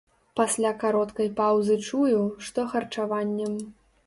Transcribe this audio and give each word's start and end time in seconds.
Пасля 0.39 0.71
кароткай 0.83 1.29
паўзы 1.41 1.77
чую, 1.87 2.25
што 2.47 2.67
харчаваннем. 2.73 3.55